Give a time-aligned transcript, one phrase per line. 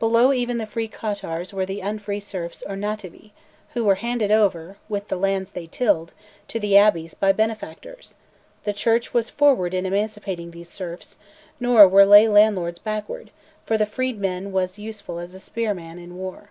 [0.00, 3.30] Below even the free cottars were the unfree serfs or nativi,
[3.72, 6.12] who were handed over, with the lands they tilled,
[6.48, 8.12] to the abbeys by benefactors:
[8.64, 11.16] the Church was forward in emancipating these serfs;
[11.58, 13.30] nor were lay landlords backward,
[13.64, 16.50] for the freed man was useful as a spear man in war.